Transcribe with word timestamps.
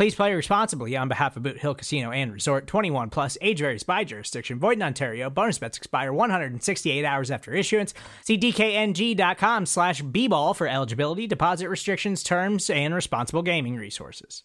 Please 0.00 0.14
play 0.14 0.32
responsibly 0.32 0.96
on 0.96 1.08
behalf 1.08 1.36
of 1.36 1.42
Boot 1.42 1.58
Hill 1.58 1.74
Casino 1.74 2.10
and 2.10 2.32
Resort 2.32 2.66
21 2.66 3.10
plus 3.10 3.36
age 3.42 3.58
varies 3.58 3.82
by 3.82 4.02
jurisdiction. 4.02 4.58
Void 4.58 4.78
in 4.78 4.82
Ontario. 4.82 5.28
Bonus 5.28 5.58
bets 5.58 5.76
expire 5.76 6.10
168 6.10 7.04
hours 7.04 7.30
after 7.30 7.52
issuance. 7.52 7.92
See 8.24 8.38
DKNG.com 8.38 9.66
slash 9.66 10.00
B 10.00 10.26
ball 10.26 10.54
for 10.54 10.66
eligibility, 10.66 11.26
deposit 11.26 11.68
restrictions, 11.68 12.22
terms, 12.22 12.70
and 12.70 12.94
responsible 12.94 13.42
gaming 13.42 13.76
resources. 13.76 14.42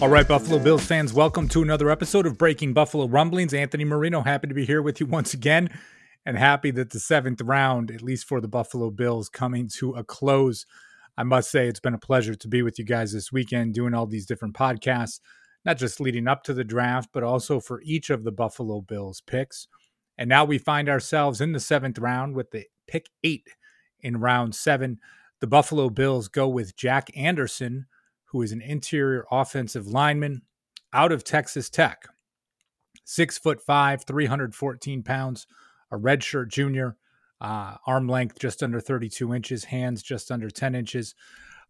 All 0.00 0.08
right, 0.08 0.26
Buffalo 0.26 0.58
Bills 0.58 0.86
fans, 0.86 1.12
welcome 1.12 1.48
to 1.48 1.60
another 1.60 1.90
episode 1.90 2.24
of 2.24 2.38
Breaking 2.38 2.72
Buffalo 2.72 3.06
Rumblings. 3.06 3.52
Anthony 3.52 3.84
Marino, 3.84 4.22
happy 4.22 4.46
to 4.46 4.54
be 4.54 4.64
here 4.64 4.80
with 4.80 5.00
you 5.00 5.06
once 5.06 5.34
again 5.34 5.68
and 6.26 6.36
happy 6.36 6.70
that 6.72 6.90
the 6.90 7.00
seventh 7.00 7.40
round, 7.40 7.90
at 7.90 8.02
least 8.02 8.26
for 8.26 8.40
the 8.40 8.48
Buffalo 8.48 8.90
Bills, 8.90 9.28
coming 9.28 9.68
to 9.78 9.94
a 9.94 10.04
close. 10.04 10.66
I 11.16 11.22
must 11.22 11.50
say, 11.50 11.68
it's 11.68 11.80
been 11.80 11.94
a 11.94 11.98
pleasure 11.98 12.34
to 12.34 12.48
be 12.48 12.62
with 12.62 12.78
you 12.78 12.84
guys 12.84 13.12
this 13.12 13.32
weekend, 13.32 13.74
doing 13.74 13.94
all 13.94 14.06
these 14.06 14.26
different 14.26 14.54
podcasts, 14.54 15.20
not 15.64 15.78
just 15.78 16.00
leading 16.00 16.28
up 16.28 16.44
to 16.44 16.54
the 16.54 16.64
draft, 16.64 17.10
but 17.12 17.22
also 17.22 17.60
for 17.60 17.82
each 17.82 18.10
of 18.10 18.24
the 18.24 18.32
Buffalo 18.32 18.80
Bills 18.80 19.20
picks. 19.20 19.66
And 20.16 20.28
now 20.28 20.44
we 20.44 20.58
find 20.58 20.88
ourselves 20.88 21.40
in 21.40 21.52
the 21.52 21.60
seventh 21.60 21.98
round 21.98 22.34
with 22.34 22.50
the 22.50 22.66
pick 22.86 23.08
eight 23.22 23.48
in 24.00 24.18
round 24.18 24.54
seven. 24.54 24.98
The 25.40 25.46
Buffalo 25.46 25.88
Bills 25.90 26.28
go 26.28 26.48
with 26.48 26.76
Jack 26.76 27.10
Anderson, 27.16 27.86
who 28.26 28.42
is 28.42 28.52
an 28.52 28.60
interior 28.60 29.24
offensive 29.30 29.86
lineman 29.86 30.42
out 30.92 31.12
of 31.12 31.24
Texas 31.24 31.70
Tech. 31.70 32.08
Six 33.04 33.38
foot 33.38 33.60
five, 33.60 34.04
314 34.04 35.02
pounds, 35.02 35.46
a 35.90 35.96
redshirt 35.96 36.48
junior, 36.48 36.96
uh, 37.40 37.76
arm 37.86 38.08
length 38.08 38.38
just 38.38 38.62
under 38.62 38.80
32 38.80 39.34
inches, 39.34 39.64
hands 39.64 40.02
just 40.02 40.30
under 40.30 40.50
10 40.50 40.74
inches. 40.74 41.14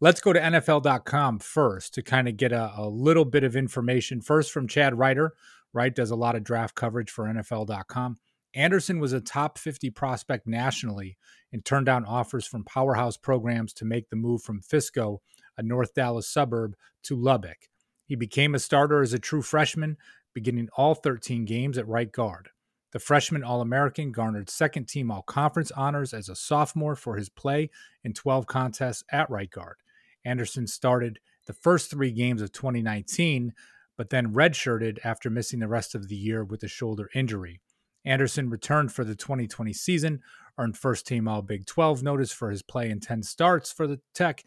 Let's 0.01 0.21
go 0.21 0.33
to 0.33 0.41
NFL.com 0.41 1.41
first 1.41 1.95
to 1.95 2.03
kind 2.03 2.29
of 2.29 2.37
get 2.37 2.53
a, 2.53 2.73
a 2.77 2.89
little 2.89 3.25
bit 3.25 3.45
of 3.45 3.57
information. 3.57 4.21
First 4.21 4.53
from 4.53 4.69
Chad 4.69 4.99
Reuter, 4.99 5.35
right? 5.73 5.95
Does 5.95 6.11
a 6.11 6.17
lot 6.17 6.37
of 6.37 6.45
draft 6.45 6.75
coverage 6.75 7.11
for 7.11 7.25
NFL.com. 7.25 8.19
Anderson 8.55 8.99
was 8.99 9.13
a 9.13 9.21
top 9.21 9.59
50 9.59 9.91
prospect 9.91 10.47
nationally 10.47 11.19
and 11.53 11.65
turned 11.65 11.87
down 11.87 12.05
offers 12.05 12.47
from 12.47 12.65
powerhouse 12.65 13.17
programs 13.17 13.73
to 13.75 13.85
make 13.85 14.09
the 14.09 14.17
move 14.17 14.43
from 14.43 14.61
Frisco, 14.61 15.21
a 15.57 15.63
North 15.63 15.95
Dallas 15.95 16.29
suburb, 16.29 16.75
to 17.05 17.17
Lubbock. 17.17 17.69
He 18.07 18.15
became 18.15 18.55
a 18.55 18.59
starter 18.59 19.03
as 19.03 19.13
a 19.13 19.19
true 19.19 19.43
freshman, 19.43 19.97
beginning 20.33 20.69
all 20.77 20.95
13 20.95 21.45
games 21.45 21.77
at 21.77 21.87
right 21.87 22.11
guard. 22.11 22.49
The 22.93 22.99
freshman 22.99 23.45
All 23.45 23.61
American 23.61 24.13
garnered 24.13 24.49
second 24.49 24.89
team 24.89 25.11
All 25.11 25.23
Conference 25.23 25.71
honors 25.73 26.15
as 26.15 26.29
a 26.29 26.37
sophomore 26.37 26.97
for 26.97 27.17
his 27.17 27.29
play 27.29 27.71
in 28.03 28.15
12 28.15 28.47
contests 28.47 29.05
at 29.13 29.29
right 29.29 29.51
guard. 29.51 29.77
Anderson 30.25 30.67
started 30.67 31.19
the 31.47 31.53
first 31.53 31.91
three 31.91 32.13
games 32.13 32.41
of 32.41 32.53
2019, 32.53 33.53
but 33.97 34.11
then 34.11 34.33
redshirted 34.33 34.99
after 35.05 35.29
missing 35.29 35.59
the 35.59 35.69
rest 35.69 35.95
of 35.95 36.09
the 36.09 36.17
year 36.17 36.45
with 36.45 36.63
a 36.63 36.69
shoulder 36.69 37.11
injury. 37.15 37.61
Anderson 38.05 38.49
returned 38.49 38.93
for 38.93 39.05
the 39.05 39.15
2020 39.15 39.73
season, 39.73 40.21
earned 40.57 40.77
first 40.77 41.07
team 41.07 41.29
All 41.29 41.43
Big 41.43 41.67
12 41.67 42.03
notice 42.03 42.33
for 42.33 42.51
his 42.51 42.63
play 42.63 42.91
in 42.91 43.01
10 43.01 43.23
starts 43.23 43.71
for 43.71 43.87
the 43.87 44.01
Tech. 44.15 44.45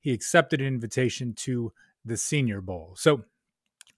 He 0.00 0.12
accepted 0.12 0.60
an 0.60 0.66
invitation 0.66 1.32
to 1.36 1.72
the 2.04 2.16
Senior 2.16 2.60
Bowl. 2.60 2.94
So, 2.96 3.24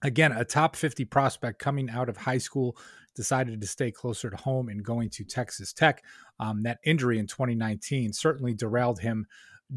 again, 0.03 0.31
a 0.31 0.45
top 0.45 0.75
50 0.75 1.05
prospect 1.05 1.59
coming 1.59 1.89
out 1.89 2.09
of 2.09 2.17
high 2.17 2.37
school 2.37 2.77
decided 3.15 3.59
to 3.59 3.67
stay 3.67 3.91
closer 3.91 4.29
to 4.29 4.37
home 4.37 4.69
and 4.69 4.83
going 4.83 5.09
to 5.09 5.23
Texas 5.23 5.73
Tech. 5.73 6.03
Um, 6.39 6.63
that 6.63 6.79
injury 6.85 7.17
in 7.17 7.27
2019 7.27 8.13
certainly 8.13 8.53
derailed 8.53 8.99
him 8.99 9.25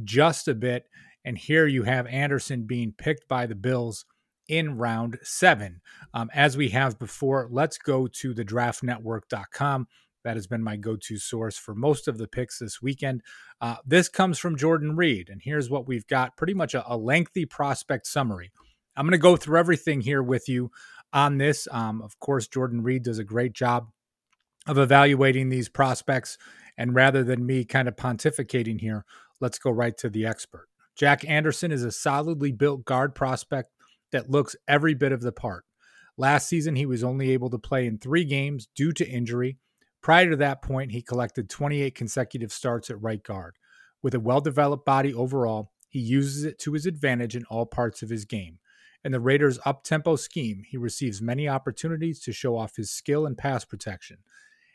just 0.05 0.47
a 0.47 0.55
bit. 0.55 0.89
And 1.25 1.37
here 1.37 1.67
you 1.67 1.83
have 1.83 2.07
Anderson 2.07 2.65
being 2.65 2.93
picked 2.97 3.29
by 3.29 3.47
the 3.47 3.55
Bills 3.55 4.05
in 4.49 4.77
round 4.77 5.19
seven. 5.23 5.81
Um, 6.13 6.29
as 6.35 6.57
we 6.57 6.69
have 6.71 6.99
before, 6.99 7.49
let's 7.51 7.79
go 7.79 8.07
to 8.07 8.35
the 8.35 8.45
draftnetwork.com. 8.45 9.89
That 10.23 10.37
has 10.37 10.47
been 10.47 10.63
my 10.63 10.77
go 10.77 10.97
to 10.97 11.17
source 11.17 11.57
for 11.57 11.75
most 11.75 12.07
of 12.07 12.19
the 12.19 12.29
picks 12.29 12.59
this 12.59 12.83
weekend. 12.83 13.23
Uh, 13.61 13.77
this 13.87 14.09
comes 14.09 14.39
from 14.39 14.57
Jordan 14.57 14.97
Reid, 14.97 15.31
and 15.31 15.41
here's 15.43 15.71
what 15.71 15.89
we've 15.89 16.07
got 16.09 16.37
pretty 16.37 16.53
much 16.53 16.75
a, 16.75 16.85
a 16.93 16.97
lengthy 16.97 17.47
prospect 17.47 18.07
summary. 18.07 18.53
I'm 19.01 19.07
going 19.07 19.13
to 19.13 19.19
go 19.19 19.35
through 19.35 19.59
everything 19.59 20.03
here 20.03 20.23
with 20.23 20.47
you 20.47 20.71
on 21.11 21.39
this. 21.39 21.67
Um, 21.71 22.03
of 22.03 22.21
course, 22.21 22.47
Jordan 22.47 22.83
Reid 22.83 23.03
does 23.03 23.19
a 23.19 23.25
great 23.25 23.55
job 23.55 23.89
of 24.67 24.77
evaluating 24.77 25.49
these 25.49 25.71
prospects. 25.71 26.37
And 26.77 26.95
rather 26.95 27.25
than 27.25 27.47
me 27.47 27.65
kind 27.65 27.89
of 27.89 27.97
pontificating 27.97 28.79
here, 28.79 29.07
let's 29.41 29.59
go 29.59 29.71
right 29.71 29.97
to 29.97 30.11
the 30.11 30.27
expert. 30.27 30.69
Jack 30.97 31.27
Anderson 31.27 31.73
is 31.73 31.83
a 31.83 31.91
solidly 31.91 32.53
built 32.53 32.85
guard 32.85 33.15
prospect 33.15 33.71
that 34.13 34.31
looks 34.31 34.55
every 34.69 34.93
bit 34.93 35.13
of 35.13 35.23
the 35.23 35.33
part. 35.33 35.65
Last 36.19 36.47
season, 36.47 36.77
he 36.77 36.85
was 36.85 37.03
only 37.03 37.31
able 37.31 37.49
to 37.49 37.59
play 37.59 37.87
in 37.87 37.97
three 37.97 38.27
games 38.27 38.69
due 38.77 38.93
to 38.93 39.09
injury. 39.09 39.57
Prior 40.03 40.29
to 40.29 40.37
that 40.37 40.61
point, 40.61 40.93
he 40.93 41.01
collected 41.01 41.49
28 41.49 41.95
consecutive 41.95 42.53
starts 42.53 42.91
at 42.91 43.01
right 43.01 43.23
guard. 43.23 43.57
With 44.03 44.13
a 44.13 44.21
well 44.21 44.43
developed 44.43 44.85
body 44.85 45.15
overall, 45.15 45.73
he 45.89 46.01
uses 46.01 46.45
it 46.45 46.59
to 46.59 46.75
his 46.75 46.85
advantage 46.85 47.35
in 47.35 47.47
all 47.47 47.65
parts 47.65 48.03
of 48.03 48.11
his 48.11 48.27
game. 48.27 48.59
In 49.05 49.13
the 49.13 49.21
Raiders' 49.21 49.59
up 49.65 49.83
tempo 49.83 50.17
scheme, 50.17 50.63
he 50.67 50.77
receives 50.77 51.23
many 51.23 51.49
opportunities 51.49 52.21
to 52.21 52.33
show 52.33 52.57
off 52.57 52.77
his 52.77 52.91
skill 52.91 53.27
and 53.27 53.37
pass 53.37 53.65
protection. 53.65 54.19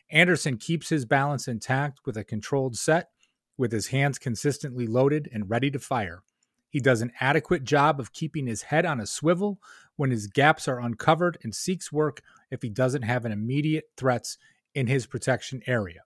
Anderson 0.10 0.58
keeps 0.58 0.90
his 0.90 1.06
balance 1.06 1.48
intact 1.48 2.00
with 2.06 2.18
a 2.18 2.24
controlled 2.24 2.76
set, 2.76 3.10
with 3.58 3.72
his 3.72 3.88
hands 3.88 4.18
consistently 4.18 4.88
loaded 4.88 5.30
and 5.32 5.50
ready 5.50 5.70
to 5.72 5.80
fire. 5.80 6.24
He 6.70 6.80
does 6.80 7.02
an 7.02 7.12
adequate 7.20 7.64
job 7.64 8.00
of 8.00 8.12
keeping 8.12 8.48
his 8.48 8.64
head 8.64 8.86
on 8.86 9.00
a 9.00 9.08
swivel 9.08 9.60
when 9.96 10.12
his 10.12 10.28
gaps 10.28 10.68
are 10.68 10.80
uncovered 10.80 11.38
and 11.44 11.56
seeks 11.56 11.92
work 11.92 12.22
if 12.52 12.62
he 12.62 12.70
doesn't 12.70 13.04
have 13.04 13.26
an 13.26 13.32
immediate 13.32 13.86
threats 13.96 14.38
in 14.74 14.88
his 14.88 15.06
protection 15.06 15.62
area. 15.68 16.02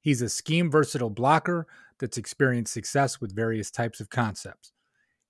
He's 0.00 0.22
a 0.22 0.28
scheme 0.28 0.70
versatile 0.70 1.10
blocker 1.10 1.66
that's 1.98 2.18
experienced 2.18 2.72
success 2.72 3.20
with 3.20 3.34
various 3.34 3.70
types 3.70 4.00
of 4.00 4.10
concepts. 4.10 4.72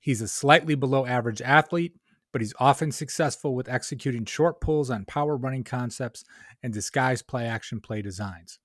He's 0.01 0.21
a 0.21 0.29
slightly 0.29 0.75
below 0.75 1.07
average 1.07 1.41
athlete 1.41 1.95
but 2.35 2.41
he's 2.41 2.53
often 2.59 2.91
successful 2.91 3.55
with 3.55 3.69
executing 3.69 4.25
short 4.25 4.61
pulls 4.61 4.91
on 4.91 5.05
power 5.05 5.37
running 5.37 5.63
concepts 5.63 6.25
and 6.65 6.73
disguised 6.75 7.29
play 7.29 7.47
action 7.47 7.81
play 7.81 8.03
designs. 8.03 8.59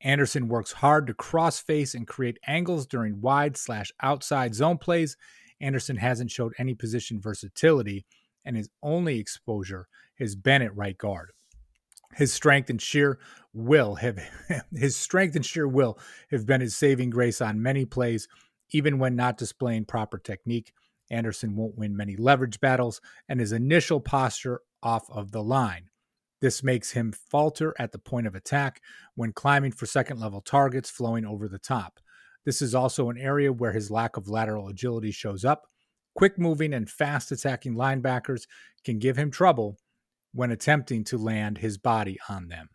Anderson 0.00 0.48
works 0.48 0.72
hard 0.72 1.06
to 1.06 1.12
cross 1.12 1.60
face 1.60 1.94
and 1.94 2.06
create 2.06 2.38
angles 2.46 2.86
during 2.86 3.20
wide 3.20 3.58
slash 3.58 3.92
outside 4.02 4.54
zone 4.54 4.78
plays. 4.78 5.18
Anderson 5.60 5.98
hasn't 5.98 6.30
showed 6.30 6.54
any 6.56 6.72
position 6.74 7.20
versatility, 7.20 8.06
and 8.46 8.56
his 8.56 8.70
only 8.82 9.18
exposure 9.18 9.86
has 10.18 10.34
been 10.34 10.62
at 10.62 10.74
right 10.74 10.96
guard. 10.96 11.30
His 12.14 12.32
strength 12.32 12.70
and 12.70 12.80
sheer 12.80 13.18
will 13.52 13.96
have 13.96 14.18
his 14.74 14.96
strength 14.96 15.36
and 15.36 15.44
sheer 15.44 15.68
will 15.68 15.98
have 16.30 16.46
been 16.46 16.62
his 16.62 16.74
saving 16.74 17.10
grace 17.10 17.42
on 17.42 17.60
many 17.60 17.84
plays, 17.84 18.28
even 18.70 18.98
when 18.98 19.14
not 19.14 19.36
displaying 19.36 19.84
proper 19.84 20.16
technique. 20.16 20.72
Anderson 21.10 21.56
won't 21.56 21.76
win 21.76 21.96
many 21.96 22.16
leverage 22.16 22.60
battles, 22.60 23.00
and 23.28 23.40
his 23.40 23.52
initial 23.52 24.00
posture 24.00 24.60
off 24.82 25.10
of 25.10 25.32
the 25.32 25.42
line. 25.42 25.90
This 26.40 26.62
makes 26.62 26.92
him 26.92 27.12
falter 27.12 27.74
at 27.78 27.92
the 27.92 27.98
point 27.98 28.26
of 28.26 28.34
attack 28.34 28.80
when 29.14 29.32
climbing 29.32 29.72
for 29.72 29.86
second 29.86 30.20
level 30.20 30.40
targets 30.40 30.88
flowing 30.88 31.26
over 31.26 31.48
the 31.48 31.58
top. 31.58 32.00
This 32.44 32.62
is 32.62 32.74
also 32.74 33.10
an 33.10 33.18
area 33.18 33.52
where 33.52 33.72
his 33.72 33.90
lack 33.90 34.16
of 34.16 34.28
lateral 34.28 34.68
agility 34.68 35.10
shows 35.10 35.44
up. 35.44 35.66
Quick 36.14 36.38
moving 36.38 36.72
and 36.72 36.88
fast 36.88 37.30
attacking 37.30 37.74
linebackers 37.74 38.46
can 38.84 38.98
give 38.98 39.16
him 39.16 39.30
trouble 39.30 39.76
when 40.32 40.50
attempting 40.50 41.04
to 41.04 41.18
land 41.18 41.58
his 41.58 41.76
body 41.76 42.18
on 42.28 42.48
them. 42.48 42.68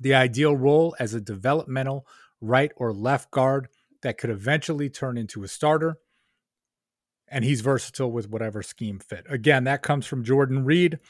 The 0.00 0.14
ideal 0.14 0.56
role 0.56 0.94
as 0.98 1.14
a 1.14 1.20
developmental 1.20 2.06
right 2.40 2.72
or 2.76 2.92
left 2.92 3.30
guard 3.30 3.68
that 4.02 4.18
could 4.18 4.30
eventually 4.30 4.90
turn 4.90 5.16
into 5.16 5.42
a 5.42 5.48
starter. 5.48 5.96
And 7.34 7.44
he's 7.44 7.62
versatile 7.62 8.12
with 8.12 8.30
whatever 8.30 8.62
scheme 8.62 9.00
fit. 9.00 9.26
Again, 9.28 9.64
that 9.64 9.82
comes 9.82 10.06
from 10.06 10.22
Jordan 10.22 10.64
Reid 10.64 11.00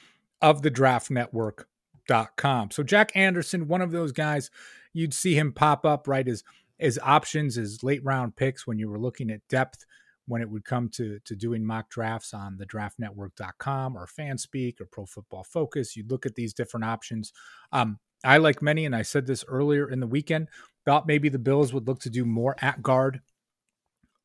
of 0.41 0.63
the 0.63 0.71
draftnetwork.com. 0.71 2.71
So 2.71 2.83
Jack 2.83 3.13
Anderson, 3.15 3.69
one 3.69 3.83
of 3.83 3.93
those 3.93 4.13
guys, 4.13 4.51
you'd 4.95 5.13
see 5.13 5.35
him 5.35 5.53
pop 5.53 5.85
up 5.85 6.09
right 6.09 6.27
as 6.27 6.43
as 6.81 6.99
options 7.03 7.59
as 7.59 7.83
late 7.83 8.03
round 8.05 8.37
picks 8.37 8.67
when 8.67 8.79
you 8.79 8.89
were 8.89 8.99
looking 8.99 9.31
at 9.31 9.47
depth 9.49 9.85
when 10.27 10.41
it 10.41 10.49
would 10.49 10.65
come 10.65 10.89
to 10.89 11.19
to 11.21 11.37
doing 11.37 11.65
mock 11.65 11.91
drafts 11.91 12.33
on 12.33 12.57
the 12.57 12.67
draftnetwork.com 12.67 13.97
or 13.97 14.07
fanspeak 14.07 14.81
or 14.81 14.87
pro 14.87 15.07
football 15.07 15.45
focus 15.45 15.97
you'd 15.97 16.11
look 16.11 16.27
at 16.27 16.35
these 16.35 16.55
different 16.55 16.85
options 16.85 17.33
um, 17.73 17.99
i 18.25 18.39
like 18.39 18.63
many 18.63 18.87
and 18.87 18.97
i 18.97 19.03
said 19.03 19.27
this 19.27 19.45
earlier 19.47 19.89
in 19.89 20.01
the 20.01 20.07
weekend 20.07 20.49
thought 20.85 21.07
maybe 21.07 21.29
the 21.29 21.39
bills 21.39 21.73
would 21.73 21.87
look 21.87 22.01
to 22.01 22.11
do 22.11 22.25
more 22.25 22.57
at 22.61 22.83
guard 22.83 23.21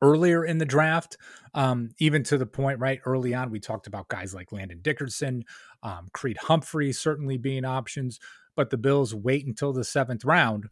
earlier 0.02 0.44
in 0.44 0.58
the 0.58 0.64
draft 0.64 1.16
um, 1.54 1.90
even 1.98 2.22
to 2.22 2.38
the 2.38 2.46
point 2.46 2.78
right 2.78 3.00
early 3.04 3.34
on 3.34 3.50
we 3.50 3.60
talked 3.60 3.86
about 3.86 4.08
guys 4.08 4.34
like 4.34 4.52
landon 4.52 4.78
dickerson 4.82 5.44
um, 5.82 6.08
creed 6.12 6.36
humphrey 6.36 6.92
certainly 6.92 7.36
being 7.36 7.64
options 7.64 8.18
but 8.56 8.70
the 8.70 8.78
bills 8.78 9.14
wait 9.14 9.46
until 9.46 9.72
the 9.72 9.84
seventh 9.84 10.24
round 10.24 10.68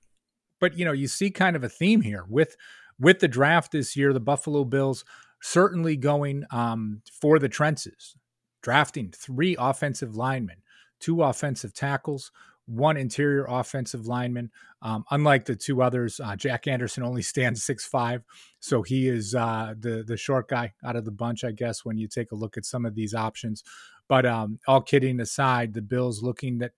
but 0.61 0.77
you 0.77 0.85
know, 0.85 0.93
you 0.93 1.09
see 1.09 1.31
kind 1.31 1.57
of 1.57 1.65
a 1.65 1.69
theme 1.69 2.01
here 2.01 2.25
with 2.29 2.57
with 2.99 3.21
the 3.21 3.29
draft 3.29 3.73
this 3.73 3.97
year. 3.97 4.13
The 4.13 4.21
Buffalo 4.21 4.65
Bills 4.65 5.05
certainly 5.41 5.97
going 5.97 6.45
um, 6.51 7.03
for 7.21 7.39
the 7.39 7.49
trenches, 7.49 8.17
drafting 8.63 9.13
three 9.15 9.57
offensive 9.59 10.17
linemen, 10.17 10.63
two 11.01 11.23
offensive 11.23 11.73
tackles, 11.73 12.33
one 12.69 12.97
interior 12.97 13.47
offensive 13.49 14.07
lineman. 14.07 14.51
Um, 14.83 15.05
unlike 15.11 15.45
the 15.45 15.57
two 15.57 15.83
others, 15.83 16.21
uh, 16.21 16.37
Jack 16.37 16.67
Anderson 16.67 17.03
only 17.03 17.23
stands 17.33 17.65
six 17.65 17.87
five, 17.87 18.23
so 18.61 18.83
he 18.83 19.09
is 19.09 19.35
uh, 19.35 19.75
the 19.79 20.05
the 20.07 20.17
short 20.17 20.49
guy 20.49 20.73
out 20.85 20.97
of 20.97 21.05
the 21.05 21.11
bunch, 21.11 21.45
I 21.45 21.53
guess. 21.53 21.85
When 21.85 21.99
you 21.99 22.09
take 22.09 22.33
a 22.33 22.37
look 22.37 22.57
at 22.57 22.65
some 22.65 22.85
of 22.85 22.95
these 22.95 23.15
options, 23.15 23.65
but 24.09 24.27
um, 24.27 24.59
all 24.69 24.81
kidding 24.81 25.21
aside, 25.21 25.75
the 25.75 25.83
Bills 25.83 26.23
looking 26.23 26.59
that 26.59 26.73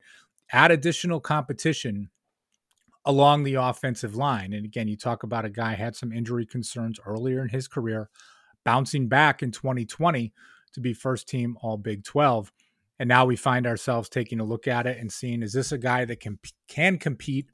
add 0.53 0.71
additional 0.71 1.21
competition 1.21 2.11
along 3.07 3.45
the 3.45 3.55
offensive 3.55 4.15
line. 4.15 4.53
And 4.53 4.65
again, 4.65 4.89
you 4.89 4.97
talk 4.97 5.23
about 5.23 5.45
a 5.45 5.51
guy 5.51 5.75
had 5.75 5.97
some 5.97 6.13
injury 6.13 6.45
concerns 6.45 7.01
earlier 7.07 7.41
in 7.41 7.49
his 7.49 7.67
career, 7.67 8.11
bouncing 8.65 9.09
back 9.09 9.43
in 9.43 9.51
2020 9.51 10.33
to 10.73 10.81
be 10.81 10.93
first 10.93 11.29
team 11.29 11.57
all 11.63 11.77
Big 11.77 12.05
12. 12.05 12.53
And 13.01 13.09
now 13.09 13.25
we 13.25 13.35
find 13.35 13.67
ourselves 13.67 14.11
taking 14.11 14.41
a 14.41 14.45
look 14.45 14.69
at 14.69 14.87
it 14.87 14.99
and 14.99 15.11
seeing 15.11 15.43
is 15.43 15.55
this 15.55 15.73
a 15.73 15.79
guy 15.79 16.05
that 16.05 16.21
can 16.21 16.39
can 16.69 16.99
compete 16.99 17.47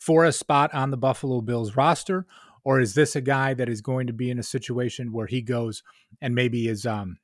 for 0.00 0.24
a 0.24 0.32
spot 0.32 0.74
on 0.74 0.90
the 0.90 0.96
Buffalo 0.96 1.40
Bills 1.40 1.76
roster 1.76 2.26
or 2.64 2.80
is 2.80 2.94
this 2.94 3.14
a 3.14 3.20
guy 3.20 3.54
that 3.54 3.68
is 3.68 3.80
going 3.80 4.08
to 4.08 4.12
be 4.12 4.28
in 4.28 4.40
a 4.40 4.42
situation 4.42 5.12
where 5.12 5.28
he 5.28 5.40
goes 5.40 5.84
and 6.20 6.34
maybe 6.34 6.66
is 6.66 6.84
um 6.84 7.18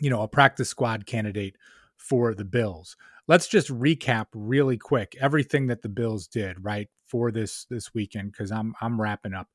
you 0.00 0.10
know 0.10 0.22
a 0.22 0.28
practice 0.28 0.68
squad 0.68 1.06
candidate 1.06 1.54
for 1.96 2.34
the 2.34 2.44
Bills 2.44 2.96
let's 3.28 3.46
just 3.46 3.68
recap 3.68 4.26
really 4.34 4.76
quick 4.76 5.16
everything 5.20 5.68
that 5.68 5.82
the 5.82 5.88
Bills 5.88 6.26
did 6.26 6.64
right 6.64 6.88
for 7.08 7.30
this 7.30 7.64
this 7.70 7.94
weekend 7.94 8.32
because 8.32 8.52
I'm 8.52 8.74
I'm 8.80 9.00
wrapping 9.00 9.34
up. 9.34 9.48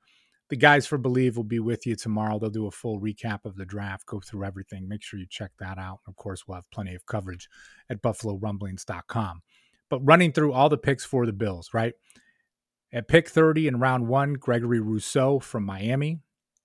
The 0.54 0.58
guys 0.58 0.86
for 0.86 1.00
Believe 1.00 1.36
will 1.36 1.44
be 1.44 1.60
with 1.60 1.88
you 1.88 1.96
tomorrow. 1.96 2.38
They'll 2.38 2.52
do 2.52 2.68
a 2.68 2.72
full 2.72 3.02
recap 3.02 3.44
of 3.44 3.56
the 3.56 3.66
draft, 3.66 4.06
go 4.06 4.20
through 4.20 4.46
everything. 4.46 4.88
Make 4.88 5.02
sure 5.02 5.20
you 5.20 5.26
check 5.28 5.50
that 5.58 5.80
out. 5.80 6.02
And 6.06 6.14
of 6.14 6.16
course, 6.16 6.44
we'll 6.48 6.54
have 6.54 6.70
plenty 6.70 6.94
of 6.94 7.08
coverage 7.08 7.50
at 7.90 8.04
buffalorumblings.com. 8.04 9.42
But 9.90 10.02
running 10.02 10.32
through 10.32 10.54
all 10.54 10.70
the 10.70 10.78
picks 10.78 11.04
for 11.04 11.26
the 11.26 11.34
Bills, 11.34 11.72
right? 11.74 11.96
At 12.94 13.08
pick 13.08 13.30
30 13.30 13.68
in 13.68 13.80
round 13.80 14.08
one, 14.08 14.36
Gregory 14.36 14.80
Rousseau 14.80 15.40
from 15.40 15.66
Miami. 15.66 16.20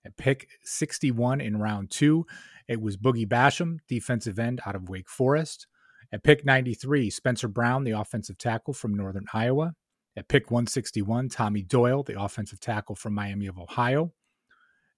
At 0.05 0.17
pick 0.17 0.49
61 0.61 1.41
in 1.41 1.57
round 1.57 1.89
two, 1.89 2.27
it 2.67 2.79
was 2.79 2.95
Boogie 2.95 3.27
Basham, 3.27 3.79
defensive 3.87 4.37
end 4.37 4.61
out 4.67 4.75
of 4.75 4.87
Wake 4.87 5.09
Forest. 5.09 5.65
At 6.13 6.21
pick 6.21 6.45
93, 6.45 7.09
Spencer 7.09 7.47
Brown, 7.47 7.85
the 7.85 7.99
offensive 7.99 8.37
tackle 8.37 8.75
from 8.75 8.93
Northern 8.93 9.25
Iowa. 9.33 9.73
At 10.19 10.27
pick 10.27 10.51
161, 10.51 11.29
Tommy 11.29 11.61
Doyle, 11.61 12.03
the 12.03 12.21
offensive 12.21 12.59
tackle 12.59 12.95
from 12.95 13.13
Miami 13.13 13.47
of 13.47 13.57
Ohio. 13.57 14.11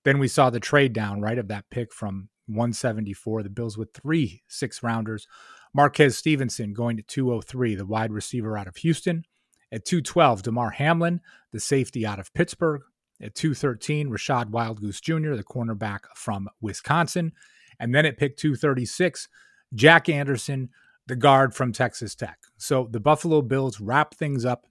Then 0.04 0.18
we 0.18 0.28
saw 0.28 0.50
the 0.50 0.60
trade 0.60 0.94
down, 0.94 1.22
right, 1.22 1.38
of 1.38 1.48
that 1.50 1.70
pick 1.70 1.94
from 1.94 2.30
174. 2.48 3.44
The 3.44 3.52
Bills 3.52 3.78
with 3.78 3.94
three 3.94 4.42
six 4.48 4.82
rounders. 4.82 5.28
Marquez 5.76 6.18
Stevenson 6.18 6.74
going 6.74 6.98
to 6.98 7.04
203, 7.04 7.76
the 7.76 7.86
wide 7.86 8.12
receiver 8.12 8.58
out 8.58 8.66
of 8.68 8.78
Houston. 8.78 9.24
At 9.72 9.86
212, 9.86 10.42
Damar 10.42 10.72
Hamlin, 10.72 11.22
the 11.52 11.60
safety 11.60 12.04
out 12.04 12.20
of 12.20 12.34
Pittsburgh. 12.34 12.82
At 13.22 13.36
213, 13.36 14.10
Rachad 14.10 14.50
Wildgoose 14.50 15.02
Jr., 15.02 15.36
the 15.36 15.44
cornerback 15.44 16.00
from 16.16 16.50
Wisconsin. 16.62 17.32
And 17.80 17.94
then 17.94 18.08
at 18.08 18.18
pick 18.18 18.38
236, 18.38 19.28
Jack 19.76 20.10
Anderson, 20.10 20.70
the 21.06 21.16
guard 21.16 21.54
from 21.54 21.74
Texas 21.74 22.16
Tech. 22.16 22.40
So 22.58 22.88
the 22.90 23.00
Buffalo 23.00 23.44
Bills 23.44 23.80
wrap 23.80 24.16
things 24.16 24.46
up. 24.46 24.66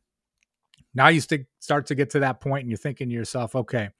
Now 0.94 1.08
you 1.08 1.20
st- 1.20 1.46
start 1.60 1.86
to 1.86 1.94
get 1.94 2.10
to 2.10 2.20
that 2.20 2.40
point 2.40 2.62
and 2.62 2.70
you're 2.70 2.78
thinking 2.78 3.08
to 3.08 3.14
yourself, 3.14 3.54
okay, 3.54 3.90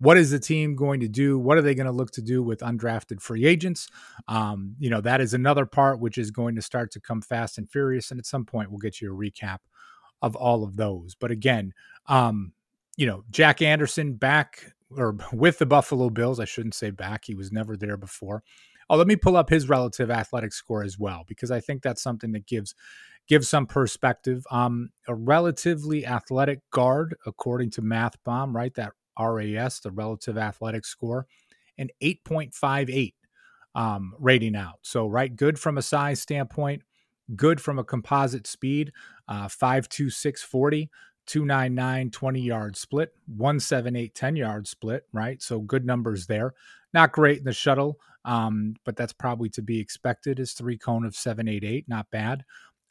what 0.00 0.16
is 0.16 0.30
the 0.30 0.38
team 0.38 0.76
going 0.76 1.00
to 1.00 1.08
do? 1.08 1.38
What 1.38 1.58
are 1.58 1.62
they 1.62 1.74
going 1.74 1.86
to 1.86 1.92
look 1.92 2.12
to 2.12 2.22
do 2.22 2.42
with 2.42 2.60
undrafted 2.60 3.20
free 3.20 3.44
agents? 3.44 3.88
Um, 4.28 4.76
you 4.78 4.90
know, 4.90 5.00
that 5.00 5.20
is 5.20 5.34
another 5.34 5.66
part 5.66 6.00
which 6.00 6.18
is 6.18 6.30
going 6.30 6.54
to 6.54 6.62
start 6.62 6.92
to 6.92 7.00
come 7.00 7.20
fast 7.20 7.58
and 7.58 7.70
furious. 7.70 8.10
And 8.10 8.18
at 8.18 8.26
some 8.26 8.44
point, 8.44 8.70
we'll 8.70 8.78
get 8.78 9.00
you 9.00 9.12
a 9.12 9.16
recap 9.16 9.58
of 10.22 10.36
all 10.36 10.62
of 10.62 10.76
those. 10.76 11.14
But 11.14 11.30
again, 11.30 11.72
um, 12.06 12.52
you 12.96 13.06
know, 13.06 13.24
Jack 13.30 13.60
Anderson 13.60 14.14
back 14.14 14.72
or 14.96 15.16
with 15.32 15.58
the 15.58 15.66
Buffalo 15.66 16.10
Bills. 16.10 16.40
I 16.40 16.44
shouldn't 16.44 16.74
say 16.74 16.90
back. 16.90 17.24
He 17.24 17.34
was 17.34 17.52
never 17.52 17.76
there 17.76 17.96
before. 17.96 18.42
Oh, 18.90 18.96
let 18.96 19.06
me 19.06 19.16
pull 19.16 19.36
up 19.36 19.50
his 19.50 19.68
relative 19.68 20.10
athletic 20.10 20.52
score 20.52 20.82
as 20.82 20.98
well 20.98 21.24
because 21.26 21.50
I 21.50 21.60
think 21.60 21.82
that's 21.82 22.02
something 22.02 22.32
that 22.32 22.46
gives 22.46 22.74
gives 23.28 23.48
some 23.48 23.66
perspective. 23.66 24.44
Um, 24.50 24.90
a 25.06 25.14
relatively 25.14 26.06
athletic 26.06 26.60
guard, 26.70 27.14
according 27.26 27.70
to 27.72 27.82
Math 27.82 28.22
Bomb, 28.24 28.56
right? 28.56 28.74
That 28.74 28.92
RAS, 29.18 29.80
the 29.80 29.90
relative 29.90 30.38
athletic 30.38 30.84
score, 30.84 31.26
an 31.76 31.90
8.58 32.02 33.14
um, 33.74 34.14
rating 34.18 34.56
out. 34.56 34.78
So, 34.82 35.06
right, 35.06 35.34
good 35.34 35.58
from 35.58 35.78
a 35.78 35.82
size 35.82 36.20
standpoint, 36.20 36.82
good 37.36 37.60
from 37.60 37.78
a 37.78 37.84
composite 37.84 38.46
speed, 38.46 38.92
uh, 39.28 39.46
5.2640. 39.46 40.88
299 41.26 42.10
20 42.10 42.40
yard 42.40 42.74
split 42.74 43.12
178 43.36 44.14
10 44.14 44.34
yard 44.34 44.66
split 44.66 45.02
right 45.12 45.42
so 45.42 45.60
good 45.60 45.84
numbers 45.84 46.26
there 46.26 46.54
not 46.94 47.12
great 47.12 47.36
in 47.36 47.44
the 47.44 47.52
shuttle 47.52 47.98
um, 48.28 48.74
but 48.84 48.94
that's 48.94 49.14
probably 49.14 49.48
to 49.50 49.62
be 49.62 49.80
expected. 49.80 50.38
Is 50.38 50.52
three 50.52 50.76
cone 50.76 51.06
of 51.06 51.16
seven 51.16 51.48
eight 51.48 51.64
eight, 51.64 51.88
not 51.88 52.10
bad. 52.10 52.44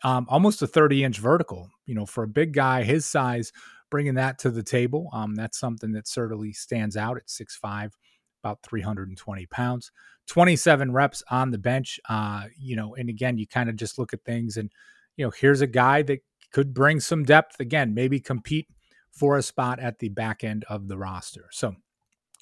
Um, 0.03 0.25
almost 0.29 0.61
a 0.61 0.67
thirty 0.67 1.03
inch 1.03 1.19
vertical. 1.19 1.69
You 1.85 1.95
know, 1.95 2.05
for 2.05 2.23
a 2.23 2.27
big 2.27 2.53
guy 2.53 2.83
his 2.83 3.05
size, 3.05 3.51
bringing 3.89 4.15
that 4.15 4.39
to 4.39 4.49
the 4.49 4.63
table, 4.63 5.09
um, 5.13 5.35
that's 5.35 5.59
something 5.59 5.91
that 5.93 6.07
certainly 6.07 6.53
stands 6.53 6.97
out 6.97 7.17
at 7.17 7.29
six 7.29 7.55
five, 7.55 7.95
about 8.43 8.59
three 8.63 8.81
hundred 8.81 9.09
and 9.09 9.17
twenty 9.17 9.45
pounds. 9.45 9.91
27 10.27 10.91
reps 10.91 11.23
on 11.31 11.51
the 11.51 11.57
bench. 11.57 12.01
Uh, 12.09 12.47
you 12.59 12.75
know, 12.75 12.95
and 12.95 13.07
again, 13.07 13.37
you 13.37 13.47
kind 13.47 13.69
of 13.69 13.77
just 13.77 13.97
look 13.97 14.11
at 14.11 14.25
things 14.25 14.57
and, 14.57 14.69
you 15.15 15.23
know, 15.23 15.31
here's 15.31 15.61
a 15.61 15.67
guy 15.67 16.01
that 16.01 16.19
could 16.51 16.73
bring 16.73 16.99
some 16.99 17.23
depth 17.23 17.61
again, 17.61 17.93
maybe 17.93 18.19
compete 18.19 18.67
for 19.09 19.37
a 19.37 19.41
spot 19.41 19.79
at 19.79 19.99
the 19.99 20.09
back 20.09 20.43
end 20.43 20.65
of 20.67 20.89
the 20.89 20.97
roster. 20.97 21.45
So, 21.51 21.75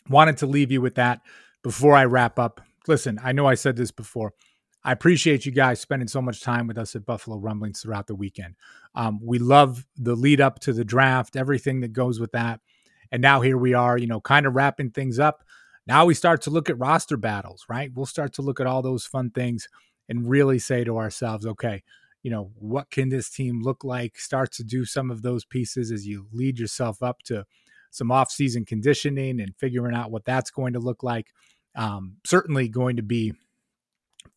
wanted 0.10 0.38
to 0.38 0.48
leave 0.48 0.72
you 0.72 0.82
with 0.82 0.96
that 0.96 1.22
before 1.62 1.96
I 1.96 2.06
wrap 2.06 2.40
up 2.40 2.60
listen, 2.88 3.20
I 3.24 3.32
know 3.32 3.48
I 3.48 3.56
said 3.56 3.76
this 3.76 3.92
before. 3.92 4.34
I 4.86 4.92
appreciate 4.92 5.48
you 5.48 5.52
guys 5.52 5.80
spending 5.80 6.08
so 6.08 6.22
much 6.22 6.42
time 6.42 6.68
with 6.68 6.78
us 6.78 6.96
at 6.96 7.08
Buffalo 7.08 7.40
Rumblings 7.40 7.82
throughout 7.82 8.06
the 8.06 8.14
weekend. 8.14 8.54
Um, 8.94 9.20
we 9.20 9.40
love 9.40 9.84
the 9.98 10.14
lead 10.14 10.40
up 10.40 10.60
to 10.60 10.74
the 10.74 10.86
draft, 10.86 11.36
everything 11.36 11.82
that 11.82 11.92
goes 11.92 12.20
with 12.20 12.32
that. 12.34 12.60
And 13.12 13.20
now 13.20 13.42
here 13.42 13.58
we 13.58 13.74
are, 13.74 13.98
you 13.98 14.06
know, 14.06 14.22
kind 14.22 14.46
of 14.46 14.54
wrapping 14.54 14.92
things 14.92 15.18
up. 15.18 15.44
Now 15.88 16.06
we 16.06 16.14
start 16.14 16.44
to 16.44 16.52
look 16.52 16.70
at 16.70 16.78
roster 16.78 17.18
battles, 17.18 17.66
right? 17.68 17.90
We'll 17.96 18.06
start 18.06 18.34
to 18.34 18.44
look 18.44 18.60
at 18.60 18.68
all 18.68 18.84
those 18.84 19.08
fun 19.08 19.32
things 19.32 19.68
and 20.08 20.30
really 20.30 20.60
say 20.60 20.84
to 20.84 20.98
ourselves, 20.98 21.48
okay, 21.48 21.82
you 22.22 22.30
know, 22.30 22.52
what 22.54 22.92
can 22.92 23.10
this 23.10 23.32
team 23.32 23.64
look 23.64 23.84
like? 23.84 24.20
Start 24.20 24.52
to 24.54 24.64
do 24.64 24.86
some 24.86 25.10
of 25.10 25.24
those 25.24 25.46
pieces 25.46 25.92
as 25.92 26.06
you 26.06 26.28
lead 26.32 26.60
yourself 26.60 27.02
up 27.02 27.24
to 27.24 27.44
some 27.90 28.12
off-season 28.12 28.66
conditioning 28.66 29.42
and 29.42 29.56
figuring 29.58 29.96
out 29.96 30.12
what 30.12 30.26
that's 30.26 30.52
going 30.52 30.74
to 30.74 30.80
look 30.80 31.02
like 31.02 31.32
um, 31.76 32.16
certainly 32.26 32.68
going 32.68 32.96
to 32.96 33.04
be 33.04 33.34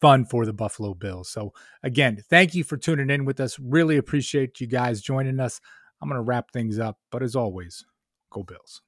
fun 0.01 0.25
for 0.25 0.47
the 0.47 0.53
Buffalo 0.53 0.95
Bills. 0.95 1.31
So, 1.31 1.53
again, 1.83 2.23
thank 2.29 2.55
you 2.55 2.65
for 2.65 2.77
tuning 2.77 3.11
in 3.11 3.25
with 3.25 3.41
us. 3.41 3.59
Really 3.59 3.97
appreciate 3.97 4.61
you 4.61 4.67
guys 4.67 5.01
joining 5.01 5.41
us. 5.41 5.61
I'm 6.01 6.09
going 6.09 6.19
to 6.19 6.23
wrap 6.23 6.51
things 6.53 6.79
up, 6.79 6.99
but 7.11 7.23
as 7.23 7.35
always, 7.35 7.85
go 8.31 8.43
Bills. 8.43 8.83